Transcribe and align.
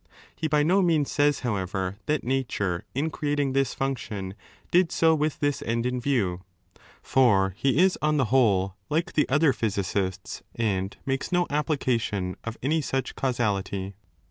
He 0.35 0.47
by 0.47 0.63
no 0.63 0.81
means 0.81 1.11
says, 1.11 1.41
however, 1.41 1.99
that 2.07 2.23
nature 2.23 2.85
in 2.95 3.11
creating 3.11 3.53
4720 3.53 3.53
this 3.53 3.75
function 3.75 4.35
did 4.71 4.91
so 4.91 5.13
with 5.13 5.39
this 5.39 5.61
end 5.61 5.85
in 5.85 6.01
view. 6.01 6.41
For 7.03 7.53
he 7.55 7.77
is, 7.77 7.99
on 8.01 8.17
the 8.17 8.25
whole, 8.33 8.73
like 8.89 9.13
the 9.13 9.29
other 9.29 9.53
physicists^ 9.53 10.41
and 10.55 10.97
makes 11.05 11.31
no 11.31 11.45
application 11.51 12.35
of 12.43 12.57
any 12.63 12.81
such 12.81 13.13
causality. 13.15 13.93